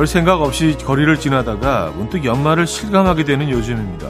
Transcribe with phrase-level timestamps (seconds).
[0.00, 4.08] 별 생각 없이 거리를 지나다가 문득 연말을 실감하게 되는 요즘입니다.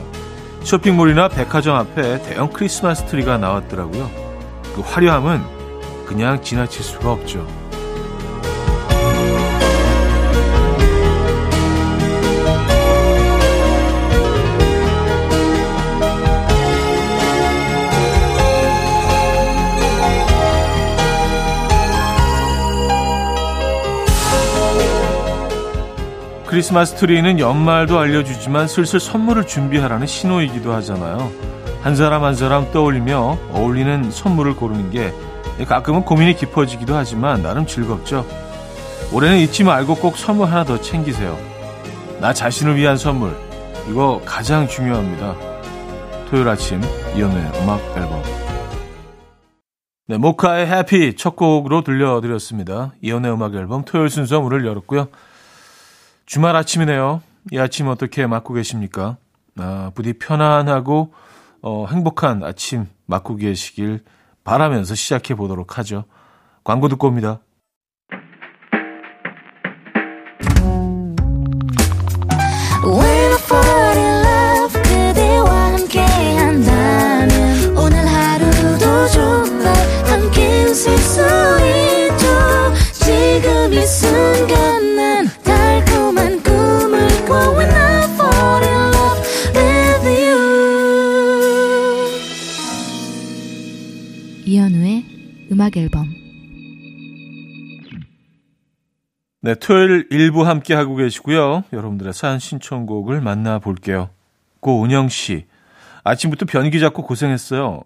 [0.63, 4.09] 쇼핑몰이나 백화점 앞에 대형 크리스마스 트리가 나왔더라고요.
[4.73, 5.43] 그 화려함은
[6.07, 7.45] 그냥 지나칠 수가 없죠.
[26.61, 31.33] 크리스마스 트리는 연말도 알려주지만 슬슬 선물을 준비하라는 신호이기도 하잖아요.
[31.81, 35.15] 한 사람 한 사람 떠올리며 어울리는 선물을 고르는 게
[35.67, 38.27] 가끔은 고민이 깊어지기도 하지만 나름 즐겁죠.
[39.11, 41.39] 올해는 잊지 말고 꼭 선물 하나 더 챙기세요.
[42.21, 43.35] 나 자신을 위한 선물.
[43.89, 45.35] 이거 가장 중요합니다.
[46.29, 46.83] 토요일 아침
[47.17, 48.23] 이연의 음악 앨범.
[50.09, 52.93] 네, 모카의 해피 첫 곡으로 들려드렸습니다.
[53.01, 55.09] 이연의 음악 앨범 토요일 순서 문을 열었고요.
[56.31, 57.23] 주말 아침이네요.
[57.51, 59.17] 이 아침 어떻게 맞고 계십니까?
[59.59, 61.13] 아, 부디 편안하고
[61.61, 64.05] 어, 행복한 아침 맞고 계시길
[64.45, 66.05] 바라면서 시작해 보도록 하죠.
[66.63, 67.41] 광고 듣고 옵니다.
[80.81, 81.40] 지
[95.71, 96.15] 음악 앨범
[99.43, 101.65] 네, 토요일 일부 함께 하고 계시고요.
[101.73, 104.11] 여러분들의 사연 신청곡을 만나볼게요.
[104.61, 105.47] 고은영 씨.
[106.05, 107.83] 아침부터 변기 잡고 고생했어요.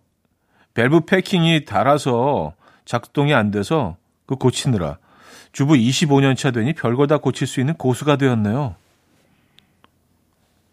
[0.74, 3.96] 밸브 패킹이 닳아서 작동이 안 돼서
[4.27, 4.98] 그 고치느라
[5.52, 8.74] 주부 25년 차 되니 별거 다 고칠 수 있는 고수가 되었네요.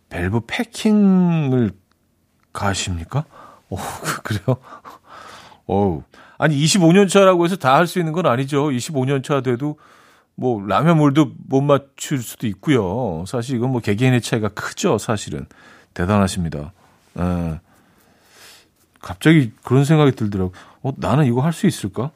[0.09, 1.71] 밸브 패킹을
[2.53, 3.25] 가십니까?
[3.69, 3.77] 오,
[4.23, 4.57] 그래요?
[5.67, 6.03] 어우,
[6.41, 8.69] 아니 25년 차라고 해서 다 할 수 있는 건 아니죠.
[8.69, 9.77] 25년 차 돼도
[10.35, 13.23] 뭐 라면 물도 못 맞출 수도 있고요.
[13.27, 14.97] 사실 이건 뭐 개개인의 차이가 크죠.
[14.97, 15.45] 사실은
[15.93, 16.73] 대단하십니다.
[17.19, 17.21] 에.
[17.21, 17.59] 예.
[19.01, 20.53] 갑자기 그런 생각이 들더라고.
[20.83, 22.11] 어, 나는 이거 할 수 있을까?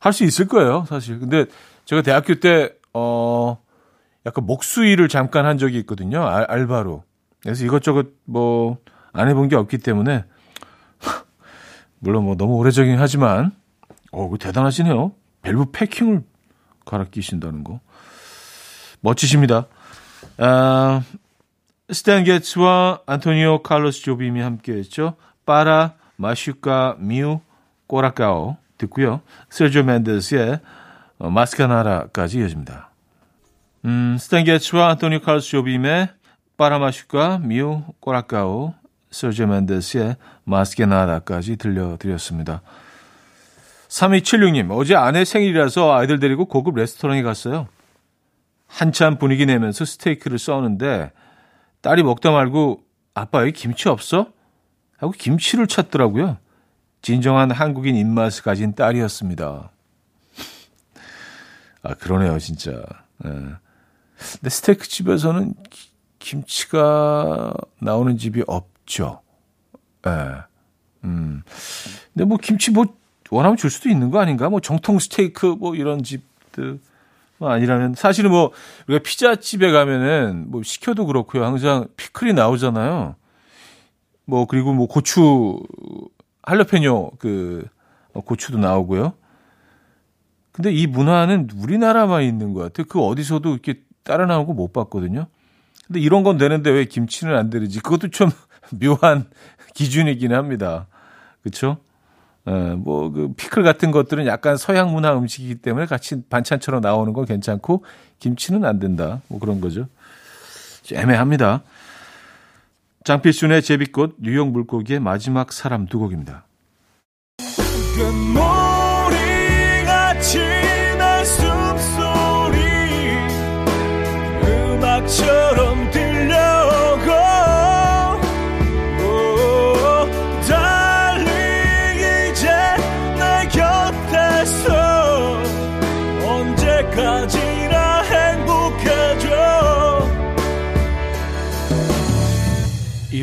[0.00, 1.18] 할 수 있을 거예요, 사실.
[1.18, 1.46] 근데
[1.86, 3.58] 제가 대학교 때, 어,
[4.26, 6.26] 약간 목수일을 잠깐 한 적이 있거든요.
[6.26, 7.04] 알, 알바로.
[7.42, 8.78] 그래서 이것저것 뭐,
[9.12, 10.24] 안 해본 게 없기 때문에
[12.04, 13.50] 물론 뭐 너무 오래전이긴 하지만
[14.12, 15.12] 어, 그 대단하시네요.
[15.40, 16.22] 밸브 패킹을
[16.84, 17.80] 갈아 끼신다는 거.
[19.00, 19.66] 멋지십니다.
[20.36, 21.02] 아,
[21.90, 25.16] 스탠 게츠와 안토니오 칼로스 조빔이 함께 했죠.
[25.46, 27.40] 빠라, 마슈카, 미우,
[27.86, 29.22] 꼬라카오 듣고요.
[29.48, 30.60] 세르조 맨데스의
[31.18, 32.90] 어, 마스카나라까지 이어집니다.
[33.86, 36.08] 음, 스탠 게츠와 안토니오 칼로스 조빔의
[36.58, 38.74] 빠라, 마슈카, 미우, 꼬라카오
[39.14, 42.62] 서르제 맨데스의 마스케나다까지 들려드렸습니다.
[43.88, 47.68] 3276님, 어제 아내 생일이라서 아이들 데리고 고급 레스토랑에 갔어요.
[48.66, 51.12] 한참 분위기 내면서 스테이크를 써는데
[51.80, 52.82] 딸이 먹다 말고
[53.14, 54.32] 아빠 여기 김치 없어?
[54.96, 56.38] 하고 김치를 찾더라고요.
[57.00, 59.70] 진정한 한국인 입맛을 가진 딸이었습니다.
[61.82, 62.82] 아, 그러네요, 진짜.
[63.18, 63.30] 네.
[63.30, 65.54] 근데 스테이크 집에서는
[66.18, 69.20] 김치가 나오는 집이 없, 있죠.
[70.06, 70.10] 예.
[70.10, 70.34] 네.
[71.04, 71.42] 음.
[72.12, 72.86] 근데 뭐 김치 뭐
[73.30, 74.48] 원하면 줄 수도 있는 거 아닌가?
[74.48, 76.78] 뭐 정통 스테이크 뭐 이런 집들
[77.38, 78.52] 뭐 아니라면 사실은 뭐
[78.88, 81.44] 우리가 피자 집에 가면은 뭐 시켜도 그렇고요.
[81.44, 83.16] 항상 피클이 나오잖아요.
[84.26, 85.60] 뭐 그리고 뭐 고추
[86.42, 87.66] 할레페뇨 그
[88.12, 89.14] 고추도 나오고요.
[90.52, 92.86] 근데 이 문화는 우리나라만 있는 것 같아요.
[92.88, 95.26] 그 어디서도 이렇게 따라 나오고 못 봤거든요.
[95.86, 98.30] 근데 이런 건 되는데 왜 김치는 안 되는지 그것도 좀
[98.78, 99.26] 묘한
[99.74, 100.86] 기준이긴 합니다.
[101.42, 101.78] 그렇죠?
[102.46, 107.84] 예, 뭐그 피클 같은 것들은 약간 서양 문화 음식이기 때문에 같이 반찬처럼 나오는 건 괜찮고
[108.18, 109.20] 김치는 안 된다.
[109.28, 109.86] 뭐 그런 거죠.
[110.92, 111.62] 애매합니다.
[113.04, 116.46] 장필순의 제비꽃, 뉴욕 물고기의 마지막 사람 두 곡입니다.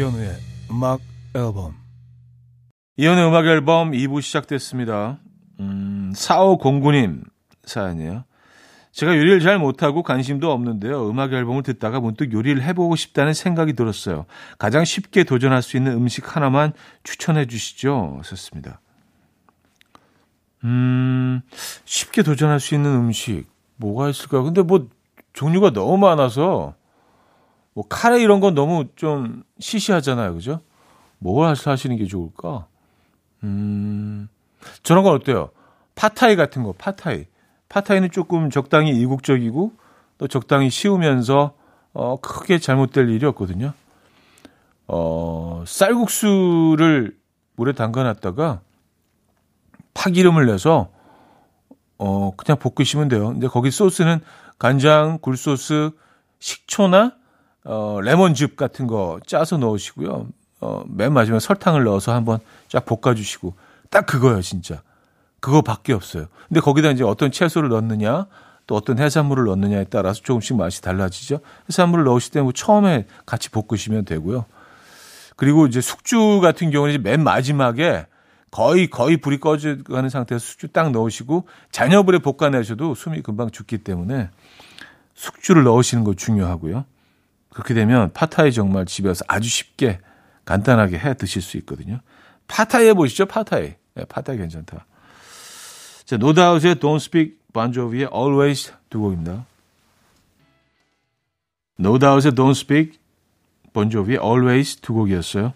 [0.01, 0.35] 이현우의
[0.71, 0.99] 음악
[1.35, 1.75] 앨범.
[2.97, 5.19] 이현우의 음악 앨범 2부 시작됐습니다.
[5.59, 7.23] 음, 4509님
[7.65, 8.23] 사연이에요.
[8.93, 11.07] 제가 요리를 잘 못하고 관심도 없는데요.
[11.07, 14.25] 음악 앨범을 듣다가 문득 요리를 해보고 싶다는 생각이 들었어요.
[14.57, 18.21] 가장 쉽게 도전할 수 있는 음식 하나만 추천해 주시죠.
[18.25, 18.81] 썼습니다.
[20.63, 21.41] 음,
[21.85, 23.45] 쉽게 도전할 수 있는 음식,
[23.75, 24.43] 뭐가 있을까요?
[24.45, 24.89] 근데 뭐,
[25.33, 26.73] 종류가 너무 많아서,
[27.73, 30.33] 뭐, 카레 이런 건 너무 좀 시시하잖아요.
[30.33, 30.61] 그죠?
[31.19, 32.67] 뭘 하시는 게 좋을까?
[33.43, 34.27] 음,
[34.83, 35.49] 저런 건 어때요?
[35.95, 37.25] 팟타이 같은 거, 팟타이.
[37.69, 39.71] 팟타이는 조금 적당히 이국적이고
[40.17, 41.53] 또 적당히 쉬우면서
[41.93, 43.73] 어, 크게 잘못될 일이 없거든요.
[44.87, 47.17] 어, 쌀국수를
[47.55, 48.61] 물에 담가 놨다가
[49.93, 50.89] 파기름을 내서
[51.97, 53.27] 어, 그냥 볶으시면 돼요.
[53.27, 54.19] 근데 거기 소스는
[54.57, 55.91] 간장, 굴소스,
[56.39, 57.15] 식초나
[57.63, 60.27] 어, 레몬즙 같은 거 짜서 넣으시고요.
[60.61, 63.53] 어, 맨 마지막에 설탕을 넣어서 한번 쫙 볶아주시고
[63.89, 64.81] 딱 그거예요, 진짜.
[65.39, 66.27] 그거밖에 없어요.
[66.47, 68.27] 근데 거기다 이제 어떤 채소를 넣느냐,
[68.67, 71.39] 또 어떤 해산물을 넣느냐에 따라서 조금씩 맛이 달라지죠.
[71.67, 74.45] 해산물을 넣으실 때는 뭐 처음에 같이 볶으시면 되고요.
[75.35, 78.05] 그리고 이제 숙주 같은 경우는 이제 맨 마지막에
[78.51, 84.29] 거의 거의 불이 꺼져가는 상태에서 숙주 딱 넣으시고 잔여불에 볶아내셔도 숨이 금방 죽기 때문에
[85.15, 86.85] 숙주를 넣으시는 거 중요하고요.
[87.53, 89.99] 그렇게 되면 팟타이 정말 집에서 아주 쉽게
[90.45, 91.99] 간단하게 해 드실 수 있거든요.
[92.47, 93.75] 팟타이 해보시죠, 팟타이.
[93.93, 94.85] 네, 팟타이 괜찮다.
[96.05, 99.45] 자, 노다우트의 Don't Speak, Bon Jovi의 Always 두 곡입니다.
[101.77, 102.99] 노다우트의 Don't Speak,
[103.73, 105.53] 본조비의 Always 두 곡이었어요.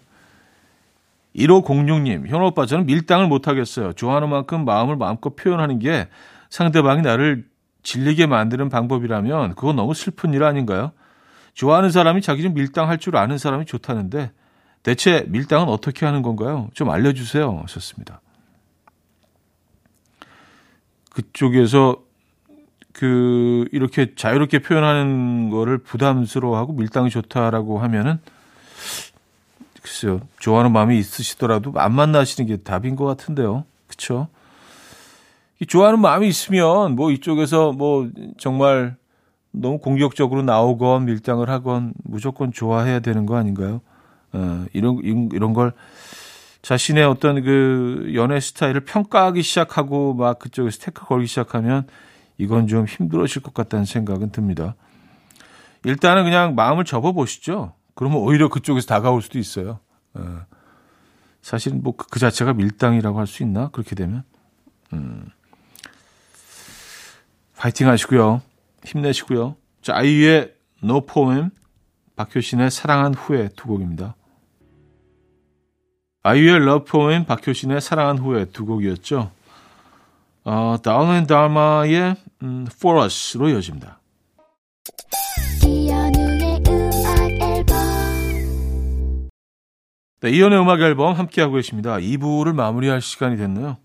[1.36, 3.92] 1506님, 현 오빠 저는 밀당을 못하겠어요.
[3.92, 6.08] 좋아하는 만큼 마음을 마음껏 표현하는 게
[6.48, 7.46] 상대방이 나를
[7.82, 10.92] 질리게 만드는 방법이라면 그건 너무 슬픈 일 아닌가요?
[11.56, 14.30] 좋아하는 사람이 자기 좀 밀당할 줄 아는 사람이 좋다는데
[14.82, 16.68] 대체 밀당은 어떻게 하는 건가요?
[16.74, 17.62] 좀 알려주세요.
[17.62, 18.20] 하셨습니다.
[21.10, 21.96] 그쪽에서
[22.92, 28.20] 그 이렇게 자유롭게 표현하는 거를 부담스러워하고 밀당이 좋다라고 하면은
[29.82, 34.28] 글쎄요 좋아하는 마음이 있으시더라도 안 만나시는 게 답인 것 같은데요 그렇죠
[35.68, 38.96] 좋아하는 마음이 있으면 뭐 이쪽에서 뭐 정말
[39.58, 43.80] 너무 공격적으로 나오건 밀당을 하건 무조건 좋아해야 되는 거 아닌가요?
[44.32, 45.72] 어, 이런 이런 걸
[46.62, 51.86] 자신의 어떤 그 연애 스타일을 평가하기 시작하고 막 그쪽에서 태클 걸기 시작하면
[52.38, 54.74] 이건 좀 힘들어질 것 같다는 생각은 듭니다.
[55.84, 57.72] 일단은 그냥 마음을 접어보시죠.
[57.94, 59.78] 그러면 오히려 그쪽에서 다가올 수도 있어요.
[60.14, 60.40] 어.
[61.40, 63.68] 사실은 뭐그 그 자체가 밀당이라고 할 수 있나?
[63.68, 64.24] 그렇게 되면.
[64.92, 65.26] 음.
[67.56, 68.42] 파이팅 하시고요.
[68.86, 69.56] 힘내시고요.
[69.82, 71.50] 자, 아이유의 Love Poem,
[72.16, 74.16] 박효신의 사랑한 후에 두 곡입니다.
[76.22, 79.30] 아이유의 Love Poem, 박효신의 사랑한 후에 두 곡이었죠.
[80.42, 84.00] 어, 다운 앤 달마의 음, For Us로 이어집니다.
[90.20, 91.96] 네, 이현우의 음악 앨범 함께하고 계십니다.
[91.98, 93.76] 2부를 마무리할 시간이 됐네요.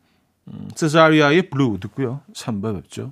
[0.47, 2.21] 음, 세자리아의 Blue 듣고요.
[2.33, 3.11] 3부 뵙죠.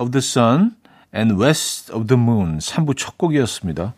[0.00, 0.72] of the Sun
[1.14, 3.94] and West of the Moon 3부 첫 곡이었습니다.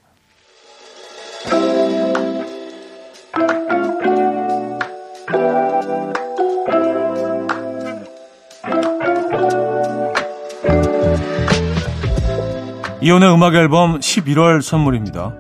[13.01, 15.35] 이현우의 음악 앨범 11월 선물입니다.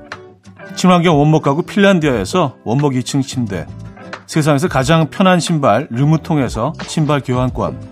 [0.74, 3.66] 친환경 원목 가구 핀란디아에서 원목 2층 침대
[4.26, 7.91] 세상에서 가장 편한 신발 르무통에서 신발 교환권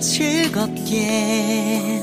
[0.00, 2.02] 즐겁게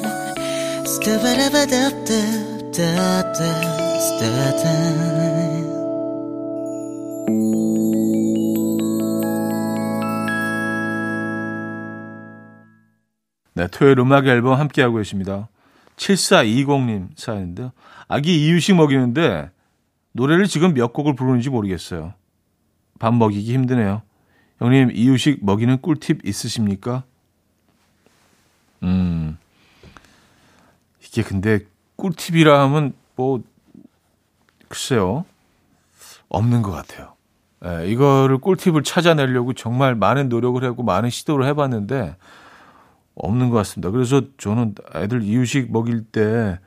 [13.53, 15.49] 네, 토요일 음악 앨범 함께하고 계십니다.
[15.97, 17.73] 7420님 사연인데요.
[18.07, 19.51] 아기 이유식 먹이는데
[20.13, 22.13] 노래를 지금 몇 곡을 부르는지 모르겠어요.
[22.99, 24.01] 밥 먹이기 힘드네요.
[24.59, 27.03] 형님, 이유식 먹이는 꿀팁 있으십니까?
[28.83, 29.37] 음.
[31.03, 31.59] 이게 근데
[31.95, 33.41] 꿀팁이라 하면 뭐
[34.67, 35.25] 글쎄요.
[36.29, 37.13] 없는 것 같아요.
[37.65, 42.15] 예, 이거를 꿀팁을 찾아내려고 정말 많은 노력을 하고 많은 시도를 해봤는데
[43.15, 43.89] 없는 것 같습니다.
[43.91, 46.59] 그래서 저는 애들 이유식 먹일 때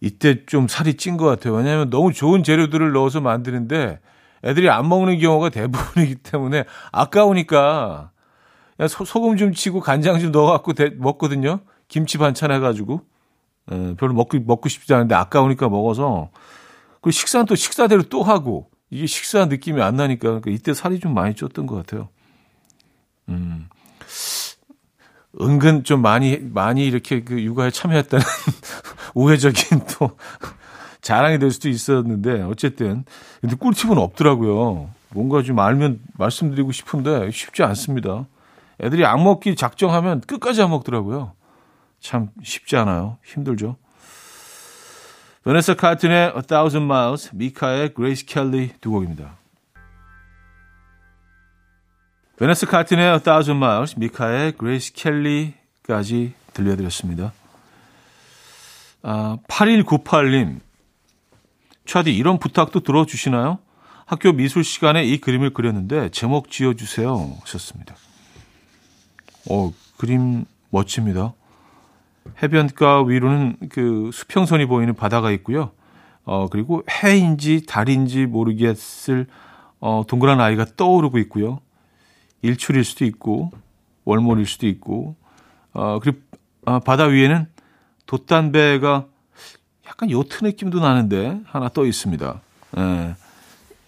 [0.00, 1.54] 이때 좀 살이 찐 것 같아요.
[1.54, 3.98] 왜냐하면 너무 좋은 재료들을 넣어서 만드는데
[4.44, 8.10] 애들이 안 먹는 경우가 대부분이기 때문에 아까우니까
[8.86, 11.60] 소, 소금 좀 치고 간장 좀 넣어갖고 대, 먹거든요.
[11.88, 13.00] 김치 반찬 해가지고.
[13.72, 16.30] 에, 예, 별로 먹고, 먹고 싶지 않은데 아까우니까 먹어서.
[17.00, 18.70] 그 식사는 또 식사대로 또 하고.
[18.90, 20.28] 이게 식사 느낌이 안 나니까.
[20.28, 22.08] 그러니까 이때 살이 좀 많이 쪘던 것 같아요.
[23.28, 23.68] 음.
[25.40, 28.24] 은근 좀 많이, 많이 이렇게 그 육아에 참여했다는
[29.14, 30.16] 우회적인 또
[31.00, 33.04] 자랑이 될 수도 있었는데, 어쨌든.
[33.40, 34.90] 근데 꿀팁은 없더라고요.
[35.10, 38.26] 뭔가 좀 알면 말씀드리고 싶은데 쉽지 않습니다.
[38.80, 41.32] 애들이 악 먹기 작정하면 끝까지 안 먹더라고요.
[42.00, 43.18] 참 쉽지 않아요.
[43.24, 43.76] 힘들죠.
[45.44, 49.36] 베네사 카튼의 A Thousand Miles, 미카의 Grace Kelly 두 곡입니다.
[52.36, 57.32] 베네스 카튼의 A Thousand Miles, 미카의 Grace Kelly까지 들려드렸습니다.
[59.02, 60.60] 아, 8198님,
[61.86, 63.58] 차디 이런 부탁도 들어주시나요?
[64.04, 67.38] 학교 미술 시간에 이 그림을 그렸는데 제목 지어주세요.
[67.40, 67.94] 하셨습니다.
[69.50, 71.34] 어, 그림 멋집니다.
[72.42, 75.70] 해변가 위로는 그 수평선이 보이는 바다가 있고요.
[76.24, 79.26] 어, 그리고 해인지 달인지 모르겠을
[79.80, 81.60] 어, 동그란 아이가 떠오르고 있고요.
[82.42, 83.50] 일출일 수도 있고
[84.04, 85.16] 월몰일 수도 있고
[85.72, 86.18] 어, 그리고
[86.66, 87.46] 어, 바다 위에는
[88.06, 89.06] 돛단배가
[89.86, 92.40] 약간 요트 느낌도 나는데 하나 떠 있습니다.
[92.78, 93.14] 예,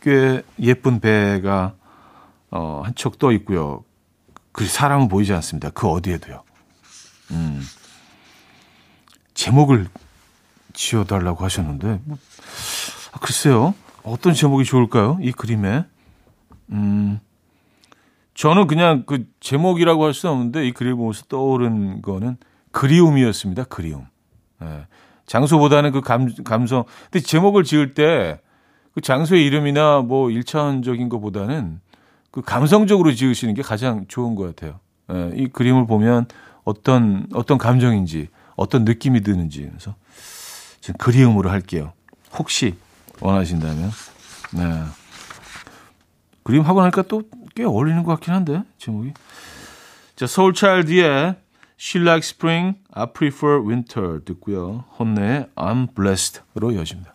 [0.00, 1.74] 꽤 예쁜 배가
[2.50, 3.84] 어, 한 척 떠 있고요.
[4.52, 5.70] 그 사람은 보이지 않습니다.
[5.70, 6.42] 그 어디에도요.
[7.32, 7.62] 음.
[9.34, 9.88] 제목을
[10.72, 12.18] 지어달라고 하셨는데, 뭐,
[13.12, 13.74] 아, 글쎄요.
[14.02, 15.18] 어떤 제목이 좋을까요?
[15.22, 15.84] 이 그림에.
[16.70, 17.20] 음,
[18.34, 22.36] 저는 그냥 그 제목이라고 할 수는 없는데, 이 그림을 보면서 떠오른 거는
[22.72, 23.64] 그리움이었습니다.
[23.64, 24.06] 그리움.
[24.62, 24.86] 예.
[25.26, 26.84] 장소보다는 그 감, 감성.
[27.10, 28.40] 근데 제목을 지을 때,
[28.92, 31.80] 그 장소의 이름이나 뭐 1차원적인 것보다는
[32.30, 34.80] 그 감성적으로 지으시는 게 가장 좋은 것 같아요.
[35.12, 36.26] 예, 이 그림을 보면
[36.64, 39.94] 어떤 어떤 감정인지 어떤 느낌이 드는지 그래서
[40.80, 41.92] 지금 그리움으로 할게요.
[42.36, 42.76] 혹시
[43.20, 43.90] 원하신다면
[44.52, 44.82] 네.
[46.42, 47.22] 그림 하고 나니까 또
[47.54, 49.12] 꽤 어울리는 것 같긴 한데 제목이
[50.16, 51.36] 자 소울차일드의
[51.78, 54.84] She Likes Spring, I Prefer Winter 듣고요.
[54.98, 57.14] 혼내의 I'm Blessed로 이어집니다.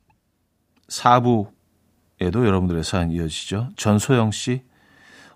[0.91, 3.69] 4부에도 여러분들의 사연 이어지죠.
[3.77, 4.61] 전소영 씨.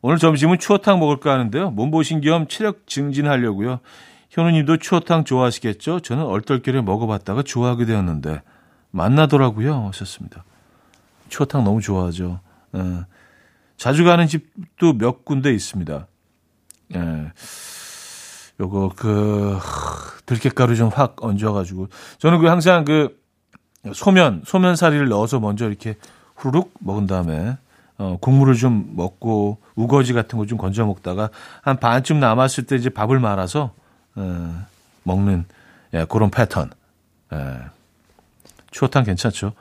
[0.01, 1.71] 오늘 점심은 추어탕 먹을까 하는데요.
[1.71, 3.79] 몸보신 겸 체력 증진하려고요.
[4.29, 6.01] 현우님도 추어탕 좋아하시겠죠?
[6.01, 8.41] 저는 얼떨결에 먹어봤다가 좋아하게 되었는데
[8.91, 9.87] 만나더라고요.
[9.87, 10.43] 하셨습니다.
[11.29, 12.41] 추어탕 너무 좋아하죠.
[12.75, 13.05] 예.
[13.77, 16.07] 자주 가는 집도 몇 군데 있습니다.
[16.95, 17.31] 예.
[18.59, 19.57] 요거 그
[20.25, 21.87] 들깨가루 좀 확 얹어가지고
[22.19, 23.17] 저는 그 항상 그
[23.93, 25.95] 소면 소면 사리를 넣어서 먼저 이렇게
[26.35, 27.57] 후루룩 먹은 다음에
[27.97, 31.29] 어, 국물을 좀 먹고 우거지 같은 거 좀 건져 먹다가
[31.61, 33.73] 한 반쯤 남았을 때 이제 밥을 말아서
[34.15, 34.65] 어,
[35.03, 35.45] 먹는
[35.93, 36.71] 예, 그런 패턴.
[37.33, 37.37] 예.
[38.71, 39.53] 추어탕 괜찮죠?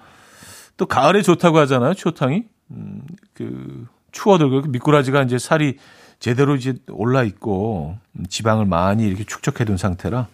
[0.77, 1.95] 또 가을에 좋다고 하잖아요.
[1.95, 3.03] 추어탕이 음,
[3.35, 5.79] 그 추워들고 미꾸라지가 이제 살이
[6.19, 7.97] 제대로 이제 올라 있고
[8.29, 10.27] 지방을 많이 이렇게 축적해 둔 상태라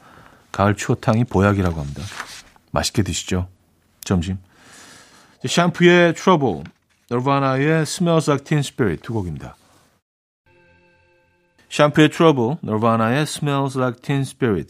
[0.53, 2.03] 가을 추어탕이 보약이라고 합니다.
[2.71, 3.49] 맛있게 드시죠.
[4.05, 4.39] 점심.
[5.47, 6.65] 샴푸의 Trouble,
[7.11, 9.57] Nirvana의 Smells Like 두 곡입니다.
[11.69, 14.65] 샴푸의 Trouble, Nirvana의 Smells Like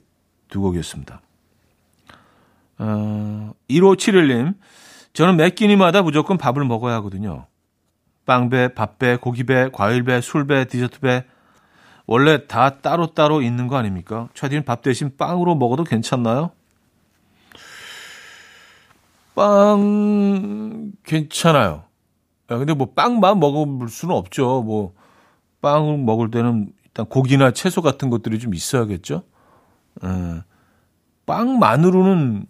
[0.48, 1.20] 두 곡이었습니다.
[2.78, 4.54] 어, 1571님,
[5.12, 7.46] 저는 매 끼니마다 무조건 밥을 먹어야 하거든요.
[8.26, 11.24] 빵배, 밥배, 고기배, 과일배, 술배, 디저트배.
[12.06, 14.28] 원래 다 따로따로 있는 거 아닙니까?
[14.34, 16.52] 차디는 밥 대신 빵으로 먹어도 괜찮나요?
[19.40, 21.84] 빵 괜찮아요.
[22.46, 24.60] 근데 뭐 빵만 먹을 수는 없죠.
[24.62, 24.92] 뭐
[25.62, 29.22] 빵을 먹을 때는 일단 고기나 채소 같은 것들이 좀 있어야겠죠.
[30.04, 30.42] 에,
[31.24, 32.44] 빵만으로는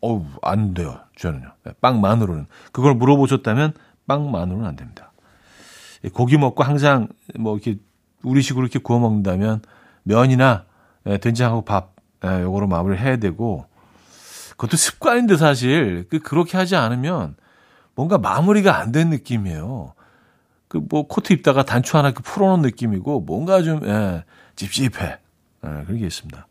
[0.00, 0.98] 어우 안 돼요.
[1.16, 1.52] 저는요.
[1.62, 3.74] 네, 빵만으로는 그걸 물어보셨다면
[4.08, 5.12] 빵만으로는 안 됩니다.
[6.12, 7.06] 고기 먹고 항상
[7.38, 7.78] 뭐 이렇게
[8.24, 9.62] 우리식으로 이렇게 구워 먹는다면
[10.02, 10.64] 면이나
[11.06, 13.66] 예, 된장하고 밥 예, 요거로 마무리를 해야 되고
[14.56, 17.36] 그것도 습관인데 사실 그 그렇게 하지 않으면
[17.94, 19.94] 뭔가 마무리가 안 된 느낌이에요.
[20.68, 24.24] 그 뭐 코트 입다가 단추 하나 풀어놓은 느낌이고 뭔가 좀 예,
[24.56, 24.90] 찝찝해.
[25.06, 25.18] 예,
[25.84, 26.46] 그런 게 있습니다.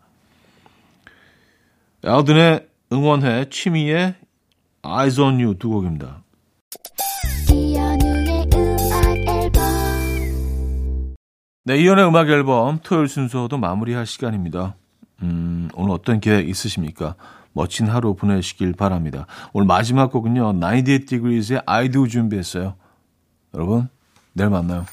[2.05, 4.15] 알든의 응원회 취미의
[4.83, 6.23] Eyes on You 두 곡입니다.
[11.65, 14.75] 네, 이연의 음악 앨범 토요일 순서도 마무리할 시간입니다.
[15.21, 17.15] 음, 오늘 어떤 계획 있으십니까?
[17.53, 19.25] 멋진 하루 보내시길 바랍니다.
[19.53, 20.53] 오늘 마지막 곡은요.
[20.53, 22.75] 98 Degrees의 I Do 준비했어요.
[23.53, 23.87] 여러분,
[24.33, 24.85] 내일 만나요.